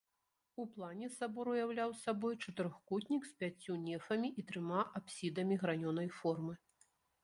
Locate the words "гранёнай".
5.65-6.09